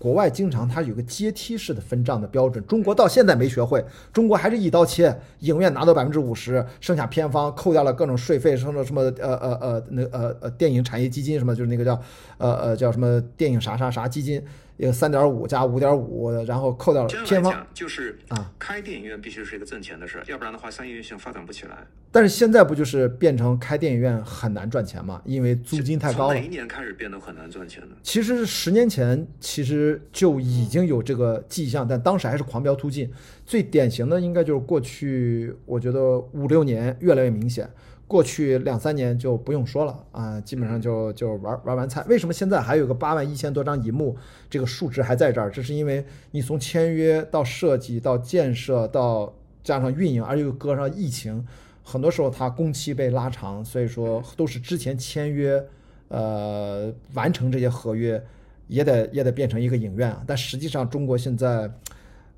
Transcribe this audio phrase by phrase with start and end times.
[0.00, 12.00] 国外经常它有个阶梯式的分账的标准，中国到现在没学会，中国还是一刀切，影院拿到百分之五十，剩下片方扣掉了各种税费，什么什么呃呃呃那呃呃电影产业基金什么，就是那个叫
[12.38, 14.42] 呃呃叫什么电影啥啥啥基金。
[14.86, 21.76] 个三点五加五点五，然后扣掉了偏方，就是啊，开电影院必须是一个挣钱的事儿，要不然的话商业运行发展不起来。
[22.12, 25.22] 但是现在不就是变成开电影院很难赚钱吗？
[25.24, 26.34] 因为租金太高了。
[26.34, 27.88] 哪一年开始变得很难赚钱的？
[28.02, 33.08] 其实十年前其实就已经有这个迹象，但当时还是狂飙突进。
[33.46, 37.68] 最典型的应该就是过去，我觉得五六年越来越明显。
[38.10, 42.04] 过去两三年就不用说了啊，基本上就就玩玩完菜。
[42.08, 44.16] 为什么现在还有个八万一千多张银幕，
[44.50, 45.48] 这个数值还在这儿？
[45.48, 51.46] 这是因为你从签约到设计到建设到加上运营，而又搁上疫情，
[51.84, 55.64] 很多时候它工期被拉长，所以说都是之前签约，
[56.08, 58.20] 呃，完成这些合约
[58.66, 60.20] 也得也得变成一个影院啊。
[60.26, 61.70] 但实际上中国现在，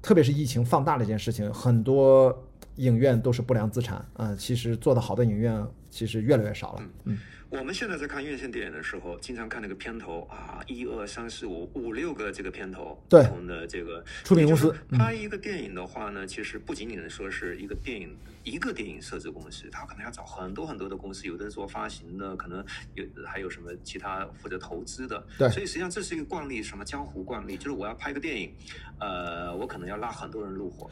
[0.03, 2.45] 特别是疫情放大了一件事情，很多。
[2.77, 4.35] 影院都是不良资产啊！
[4.35, 6.83] 其实做的好的影院其实越来越少了。
[7.05, 7.19] 嗯，
[7.51, 22.65] 我们现在在看院线电影的时候，经常看那个片头啊，一二三四五五六个这个片头，对不同的这个出品公司拍一个电影的话呢，其实不仅仅说是一个电影一个电影设置公司，他可能要找很多很多的公司，有的做发行的，可能
[22.95, 25.23] 有还有什么其他负责投资的。
[25.37, 28.51] 对，所以实际上这是一个惯例，什么江湖惯例，就是我要拍个电影，
[28.99, 30.91] 呃，我可能要拉很多人入伙。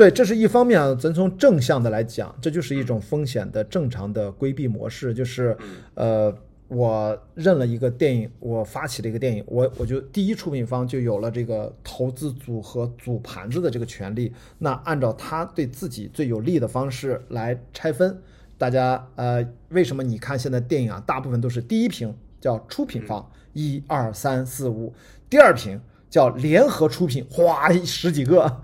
[0.00, 0.96] 对，这是一方面啊。
[0.98, 5.12] 咱从正向的来讲，这就是一种风险的正常的规避模式。
[5.12, 5.54] 就是，
[5.92, 6.34] 呃，
[6.68, 14.32] 我认了一个电影，我发起了一个电影，我我就第一出品方就有了这个投资组合组盘子的这个权利。
[14.56, 18.18] 那按照他对自己最有利的方式来拆分。
[18.56, 24.90] 大家，呃，为什么你看现在电影啊，大部分都是第一屏叫出品方，一二三四五；
[25.28, 25.78] 第二屏
[26.08, 28.62] 叫联合出品，哗，十几个。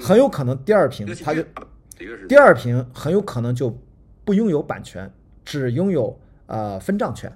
[0.00, 1.42] 很有可能第二屏它就，
[2.28, 3.76] 第二屏很有可能就
[4.24, 5.10] 不拥有版权，
[5.44, 7.34] 只拥有呃分账权。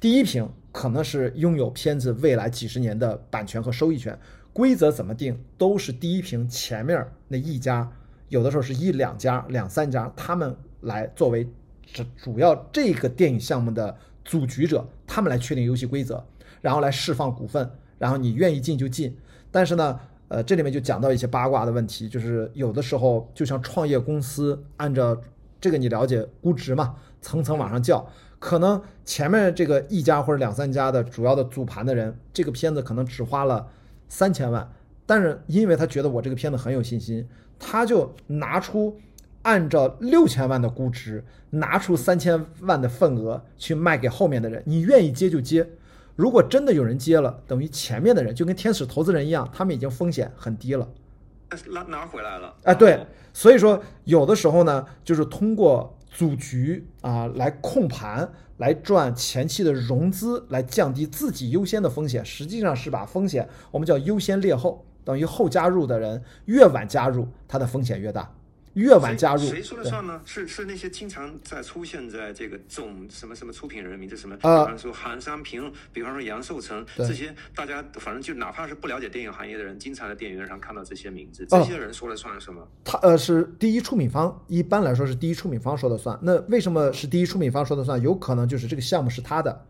[0.00, 4.18] 第一屏可能是拥有片子未来几十年的版权和收益权。
[4.52, 7.88] 规则怎么定，都是第一屏前面那一家，
[8.28, 11.46] 有的时候是一两家、两三家，他们来作为
[11.92, 16.24] 主主要这个电影项目的组局者，他们来确定游戏规则，
[16.60, 19.16] 然后来释放股份，然后你愿意进就进。
[19.50, 20.00] 但是呢？
[20.30, 25.20] 呃，这里面就讲到一些八卦的问题，就是有的时候就像创业公司，按照
[25.60, 28.08] 这个你了解估值嘛，层层往上叫，
[28.38, 33.66] 可能前面这个一家或者两三家的主要的组盘的人，这个片子可能只花了
[34.08, 34.70] 三千万，
[35.04, 39.00] 但是因为他觉得我这个片子很有信心，他就拿出
[39.42, 45.68] 按照六千万的估值，拿出三千万的份额去卖给后面的人，你愿意接就接。
[46.20, 50.86] 如果真的有人接了，等于前面的人就跟天使投资人一样，他们已经风险很低了，
[51.70, 52.54] 拿拿回来了。
[52.64, 68.30] 哎，对，所以说有的时候呢，就是通过组局啊来控盘，来赚前期的融资，来降低自己优先的风险，实际上是把风险我们叫优先劣后，等于后加入的人越晚加入，他的风险越大。
[68.74, 70.20] 越晚加入，谁说了算呢？
[70.24, 82.66] 是是那些经常在出现在这个总什么什么出品人名字什么，比方说韩商平，比方说杨受成这些，大家反正就哪怕是不了解电影行业的人，经常在电影院上看到这些名字，这些人说了算什么？
[82.84, 86.16] 他呃是第一出品方，一般来说是第一出品方说了算。
[86.22, 88.00] 那为什么是第一出品方说了算？
[88.00, 89.66] 有可能就是这个项目是他的，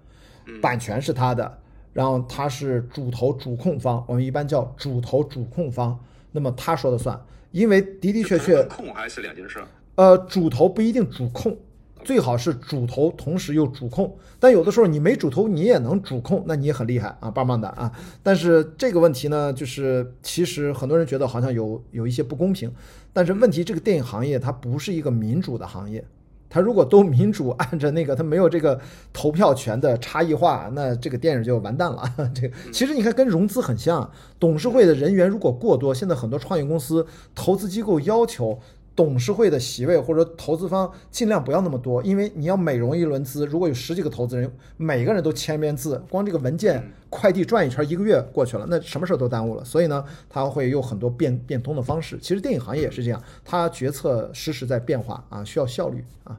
[0.60, 1.58] 版权是他的，
[1.94, 5.98] 然后他是主投主控方，我们一般叫主投主控方，
[6.32, 7.18] 那么他说了算。
[7.52, 9.58] 因为的的确确，控还是两件事。
[9.96, 11.58] 呃，主投不一定主控，
[12.04, 14.16] 最好是主投同时又主控。
[14.38, 17.92] 但有的时候你没主投，你也能主控，那你也很厉害啊，棒棒的啊。
[18.22, 22.72] 但是这个问题呢，就是其实很多人觉得好像有有一些不公平。
[23.12, 26.04] 但是问题，这个电影行业它不是一个民主的行业。
[26.50, 28.78] 他如果都民主按着那个，他没有这个
[29.12, 32.02] 投票权的差异化，那这个电影就完蛋了。
[32.34, 38.58] 这个其实你看跟融资很像，董事会的人员如果过多，现在很多创业公司投资机构要求。
[38.96, 49.64] 董事会的席位或者投资方尽量不要那么多，因为你要美容一轮资，如果有十几个投资人，每个人都签遍字，光这个文件快递转一圈，一个月过去了，那什么事儿都耽误了。
[49.64, 52.18] 所以呢，他会有很多变变通的方式。
[52.18, 56.38] 其实电影行业也是这样，它决策实时在变化啊，需要效率啊。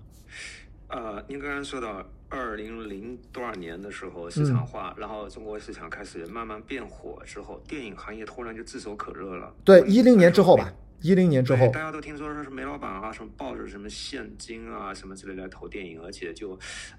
[0.89, 9.51] 呃，您刚刚说到二零零多少年的时候市场化，然后中国市场开始慢慢变火之后，电影行业突然就炙手可热了。
[9.63, 10.71] 对，一零年之后吧。
[11.01, 16.51] 一零年之后，大家都听说说是煤老板啊，什么抱着什么现金啊，什么之类来投电影，而且就，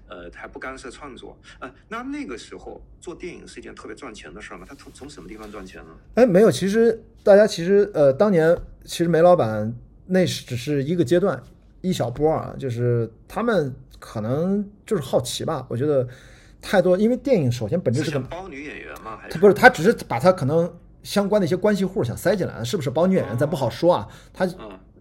[0.07, 1.37] 呃，还不干涉创作。
[1.59, 4.65] 呃，那那个时候做电影是一件特别赚钱的事儿吗？
[4.67, 5.91] 他从从什么地方赚钱呢？
[6.15, 9.73] 哎，没有，其实大家其实呃，当年其实煤老板
[10.07, 11.41] 那是只是一个阶段，
[11.79, 15.65] 一小波啊，就是他们可能就是好奇吧。
[15.69, 16.05] 我觉得
[16.61, 19.15] 太多，因为电影首先本质是个包女演员嘛？
[19.15, 20.69] 还是他不是他只是把他可能。
[21.03, 24.07] 相关的一些关系户想塞进来，是不是包女演员咱不好说啊。
[24.33, 24.47] 他，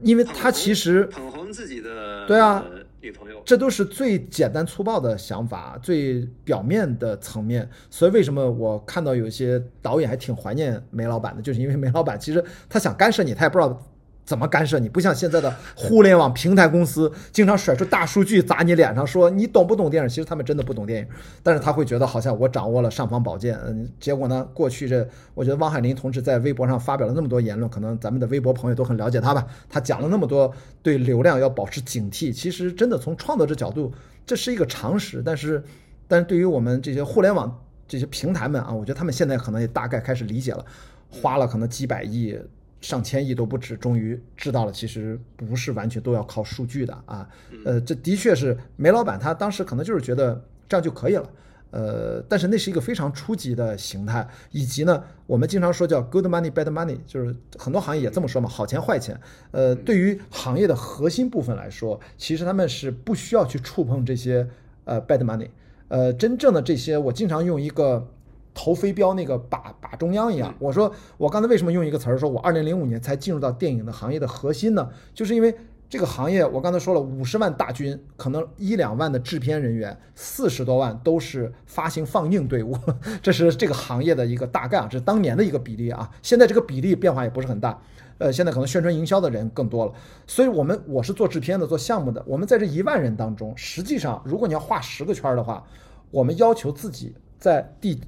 [0.00, 2.64] 因为他其实捧红自己的对啊
[3.00, 7.68] 女朋友，这都是最简单粗暴的想法，最表面的层面。
[7.90, 13.80] 所以为什么我看到有些导演还挺怀念梅老板的，就是因为梅老板其实他想干涉你，他也不知道。
[14.24, 14.88] 怎么干涉你？
[14.88, 20.08] 不像现在的互联网平台公司，经常甩出大数据砸你脸上，说你懂不懂电影？
[20.08, 21.08] 其实他们真的不懂电影，
[21.42, 23.58] 但是他会觉得好像我掌握了尚方宝剑。
[23.66, 24.48] 嗯，结果呢？
[24.54, 29.46] 过去这，我觉得汪海林同志在微博上发表了那么多言论，可能咱们的微博朋友都很了解他吧？
[29.68, 30.52] 他讲了那么多
[30.82, 33.92] 对流量要保持警惕，其实真的从创作者角度，
[34.24, 35.20] 这是一个常识。
[35.24, 35.62] 但是，
[36.06, 40.64] 但是对于我们这些互联网这些平台们啊，我觉得他们现在可能也大概开始理解了，
[41.10, 42.38] 花了可能几百亿。
[42.82, 47.26] 上千亿都不止，终于知道了，其实不是完全都要靠数据的啊。
[47.64, 51.30] 呃，这的确是煤老板他当时可能就是觉得这样就可以了。
[51.70, 59.18] 呃，但是那是一个非常初级的形态，以及呢，我们经常说叫 good money bad money，就是很多行业也这么说嘛，好钱坏钱。
[59.52, 64.46] 呃，对于行业的核心部分来说，其实他们是不需要去触碰这些
[64.84, 65.48] 呃 bad money。
[65.88, 68.06] 呃，真正的这些，我经常用一个。
[68.54, 74.88] 投飞镖那个靶靶中央一样，我说我刚才为什么用一个词儿说，我二零零五年才进入到电影的行业的核心呢？
[75.14, 75.54] 就是因为
[75.88, 82.76] 这个行业，我刚才说了，五十万大军，可能一两万的制片人员，四十多万都是发行放映队伍，
[83.22, 86.10] 这是这个行业的一个大概啊，这是当年的一个比例啊。
[86.22, 87.78] 现在这个比例变化也不是很大，
[88.18, 89.92] 呃，现在可能宣传营销的人更多了。
[90.26, 95.62] 所以我们我是做制片的，做项目的，我们在这一万人当中，实际上如果你要画十个圈的话，
[96.10, 98.00] 我们要求自己在第。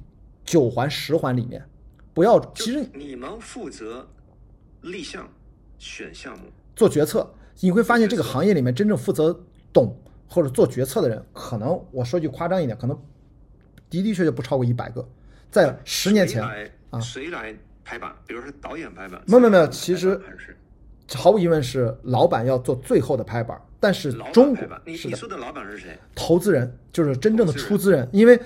[0.45, 1.67] 九环十环里面，
[2.13, 2.39] 不要。
[2.53, 4.07] 其实你们负责
[4.81, 5.27] 立项、
[5.79, 6.45] 选项目、
[6.75, 7.27] 做决策，
[7.59, 9.43] 你会发现这个行业里面真正负责
[9.73, 9.99] 懂
[10.29, 12.95] 或者做决策的人，可能我说句夸张一点，可能
[13.89, 15.05] 的的确确不超过一百个。
[15.49, 16.43] 在十年前
[16.91, 18.15] 啊，谁来拍板？
[18.27, 19.19] 比如说导演拍板？
[19.25, 20.21] 没有没有没有，其实
[21.15, 23.59] 毫无疑问是老板要做最后的拍板。
[23.79, 25.97] 但是中国，你你说的老板是谁？
[26.13, 28.39] 投资人就是真正的出资人，因为。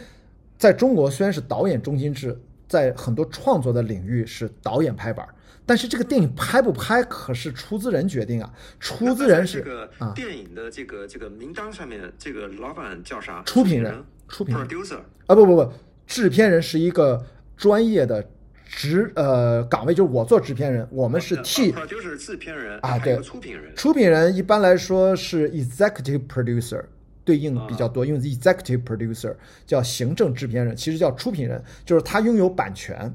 [0.60, 5.26] 在中国虽然是导演中心制，在很多创作的领域是导演拍板，
[5.66, 8.54] 但是这个电影拍不拍可是出资人决定啊。
[8.78, 13.42] 出资人是个，电影的这个这个名单上面这个老板叫啥？
[13.46, 14.98] 出品人，出品 producer
[15.28, 15.72] 啊不不不，
[16.06, 18.22] 制片人是一个专业的
[18.66, 26.84] 职呃岗位，就是我做制片人，我们是替 producer 制片人啊对，出品人，出品人一般来说是 executive producer。
[27.30, 29.36] 对应比较多，用 executive producer
[29.68, 33.14] 叫行政制片人，其实叫出品人，就是他拥有版权。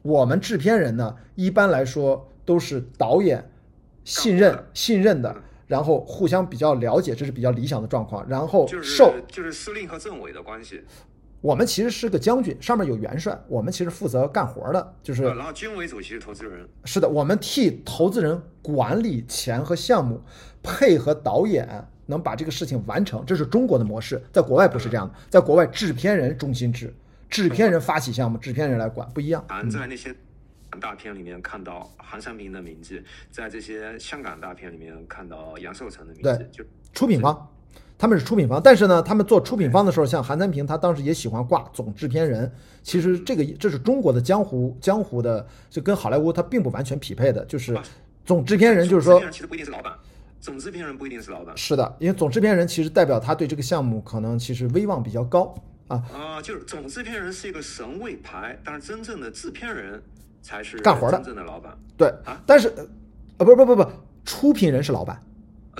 [0.00, 3.50] 我们制片人呢，一般来说都是导演
[4.02, 5.36] 信任信任的，
[5.66, 8.26] 然后互相比较了解，这是比较理想的状况。
[8.26, 10.80] 然后受就是司令和政委的关系。
[11.42, 16.66] 我们其实是个将军，上面有元帅，我们其实负责干活的，就是然后军委主席是投资人。
[16.86, 20.22] 是的，我们替投资人管理钱和项目，
[20.62, 21.86] 配合导演。
[22.10, 26.92] 能把这个事情完成，这是中国的模式，在国外不是这样的，在国外制片人中心制，
[27.30, 29.42] 制片人发起项目，制片人来管，不一样。
[29.48, 30.14] 咱在那些
[30.80, 37.48] 大片里面看到韩三平的名字，在这些香港大片里面看到杨受成的名字，就出品方，
[37.96, 42.50] 他们是出品方，但是呢，他们做出品方的时候，像韩三平，他当时也喜欢挂总制片人。
[42.82, 47.76] 其实这个这是中国的江湖，江湖的就跟好莱坞它并不完全匹配的，就是
[48.24, 49.92] 总制片人，就是说其实不一定是老板。
[50.40, 55.54] 总制片人不一定是老板，是的，因为总制片人其实代表他对这个项目可能其实威望比较高
[55.88, 56.02] 啊。
[56.14, 60.02] 啊，就是总制片人是一个神位牌，但是真正的制片人
[60.40, 62.72] 才是干活的真正的老板，对啊，但是
[63.36, 63.86] 呃不不不不，
[64.24, 65.20] 出品人是老板。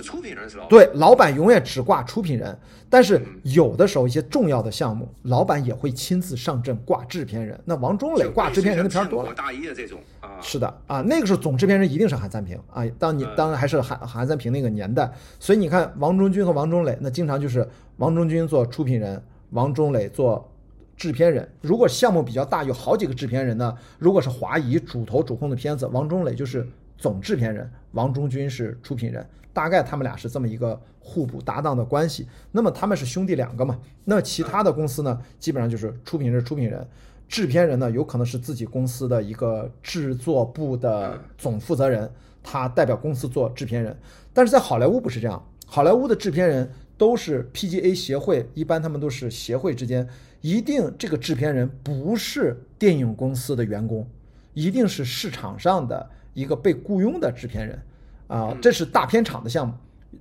[0.01, 2.57] 出品人是老板，对，老板永远只挂出品人，
[2.89, 7.59] 但是有的时候一些重要的项目，老板也会亲自上阵挂制片人。
[7.65, 17.67] 那王中磊挂制片人的片多了，大一的这种啊，是的啊，那个时候总制片人一定是韩三平啊，当你当然还是韩韩三平那个年代，所以你看王中军和王中磊，那经常就是
[17.97, 20.51] 王中军做出品人，王中磊做
[20.97, 21.47] 制片人。
[21.61, 26.67] 如果项目比较大，有好几个制片人呢，如果是华谊主投主控的片子，王中磊就是
[27.01, 29.25] 总制片人，王中军是出品人。
[29.51, 32.27] 大概他们俩是这么一个互补搭档的关系。
[32.51, 33.77] 那么他们是兄弟两个嘛？
[34.05, 36.87] 那其他的公司呢，基本上就是出品人、出品人，
[37.27, 42.09] 制片人呢，有可能是自己公司的一个制作部的总负责人，
[42.43, 43.97] 他代表公司做制片人。
[44.31, 50.07] 但是在好莱坞不是这样，好莱坞的制片人都是 PGA 协会，一般他们都是协会之间，
[50.39, 54.07] 一定这个制片人不是电影公司的员工，
[54.53, 57.81] 一定是市场上的一个被雇佣的制片人
[58.27, 59.73] 啊，这是大片厂的项目。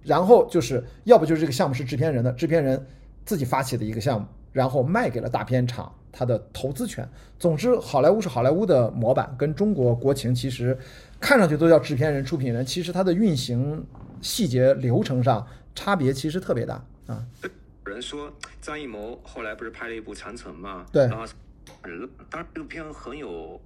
[0.04, 2.86] 然后就是要不就是这个项目是制片人的，制片人
[3.24, 7.06] 自己发起的一个项目，然后卖给了大片厂他的投资权。
[7.40, 10.78] 总之，好莱坞是好莱坞的模板，跟中国国情其实
[11.18, 13.84] 看上去都叫制片人、出品人，其实它的运行
[14.22, 17.26] 细节流程上差别其实特别大啊。
[17.84, 20.86] 有人说张艺谋后来不是拍了一部《长城》嘛？
[20.92, 21.08] 对。
[21.08, 21.24] 然后，
[22.30, 23.60] 当然这个片很有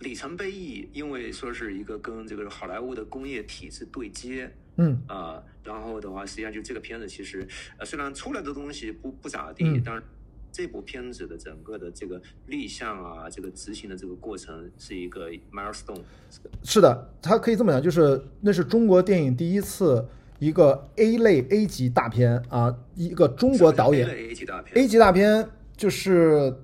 [0.00, 4.52] 里程碑意义，因为说是一个跟这个好莱坞的工业体制对接。
[4.76, 10.02] 嗯啊，然后的话，实际上就这个片子其实，呃，虽然出来的东西不不咋地，但是
[10.50, 16.00] 这部片子的整个的这个立项啊，这个执行的这个过程是一个 milestone。
[16.62, 20.06] 是的，它可以这么讲，就是那是中国电影第一次
[20.38, 26.54] 一个 A 类 A 级大片啊，一个中国导演 A 级大片，A 级大片就是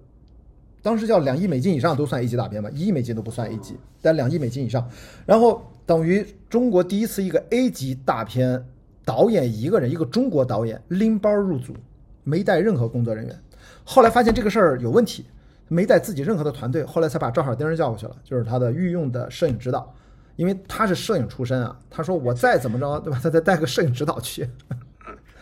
[0.86, 4.88] 当时叫两亿美金以上都算 A 级大片吧，一亿美金都不算 A 级，但两亿美金以上，
[5.26, 5.60] 然后。
[5.86, 8.60] 等于中国第一次一个 A 级大片
[9.04, 11.76] 导演一个人，一个中国导演拎包入组，
[12.24, 13.40] 没带任何工作人员。
[13.84, 15.24] 后来发现这个事儿有问题，
[15.68, 16.82] 没带自己任何的团队。
[16.82, 19.94] 后来才把赵小丁叫过去了，就是他的御用的摄影指导，
[20.34, 21.78] 因为他是摄影出身啊。
[21.88, 23.20] 他说我再怎么着，对吧？
[23.22, 24.48] 他再带个摄影指导去。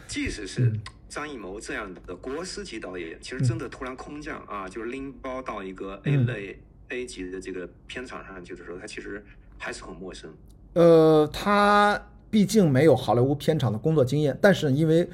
[0.07, 0.71] 即使是
[1.15, 9.25] 张艺谋这样的国师级导演，其实真的突然空降啊，就是拎包到一个 A 类 A 级的这个片场上，就是说他其实。
[9.57, 10.29] 还是很陌生，
[10.75, 15.09] 呃，他毕竟没有好莱坞片场的工作经验，但是因为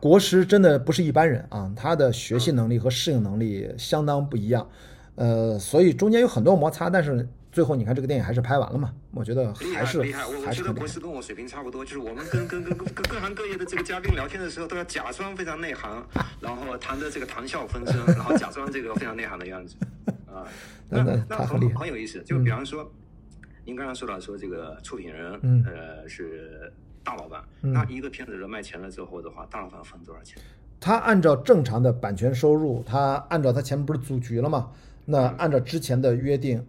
[0.00, 4.68] 国师真的不是一般人啊，他的学习能力和适应能力相当不一样，
[5.14, 10.26] 呃，所以中间有很多摩擦，但是最后你看这个电影还是拍完了嘛，我觉得还是厉害。
[10.26, 16.04] 我我觉得博士跟我水平差不多，就是我们跟跟跟跟各行各业的这个嘉宾聊天的时候，都要假装非常内行，
[16.40, 19.76] 然后谈的这个谈笑风生，然后假装这个非常内行的样子
[20.26, 20.44] 啊，
[20.90, 22.90] 那那很很有意思，就比方说。
[23.66, 26.70] 您刚刚说到说这个出品人，呃，是
[27.02, 27.42] 大老板。
[27.62, 30.36] 那一个片子热卖钱了之后的话，大老板分多少钱？
[30.78, 34.70] 他按照正常的版权收入，他按照他前面不是组局了吗？
[35.06, 36.62] 那按照之前的约定，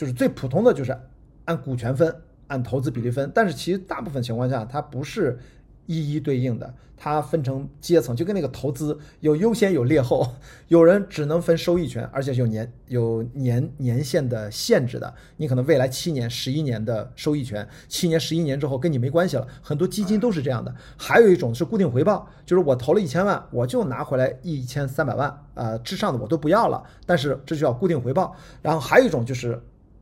[0.00, 0.96] 就是最普通的就是
[1.44, 2.14] 按股权分，
[2.46, 3.30] 按投资比例分。
[3.34, 5.38] 但是其实大部分情况下，它不是。
[5.86, 10.24] 一一对应的，它分成阶层，就跟那个投资有优先有劣后，
[10.68, 19.44] 有人只能分收益权，而且有年有年年限的限制的，你可能未来七年、十一年的收益权，七年、十一年之后跟你没关系了。
[19.60, 20.72] 很多基金都是这样的。
[20.96, 28.36] 还有一种是固定回报，就是我投了一千万，我就拿回来一千三百万，呃，之上的我都不要了，但是这就叫固定回报。
[28.62, 29.60] 然后还有一种就是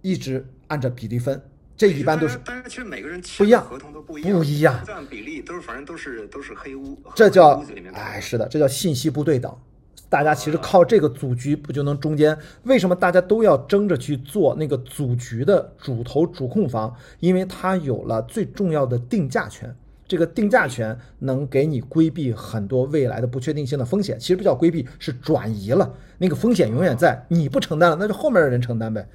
[0.08, 1.40] 一直按照比例分。
[1.76, 7.62] 这一般都是，但是其实每个人不一样，合同都不一样，不一样，占比例都是反正都是都是黑屋，这叫
[7.92, 9.54] 哎是的，这叫信息不对等。
[10.08, 12.36] 大家其实靠这个组局不就能中间？
[12.62, 16.92] 为什么大家都要争着去做那个组局的主投主控方？
[17.20, 19.72] 因为它有了最重要的定价权，
[20.08, 24.18] 这个定价权能给你规避很多未来的不确定性的风险。
[24.18, 29.06] 其实不叫规避，是转移了那个风险永远在，你不承担了，那就后面的人承担呗。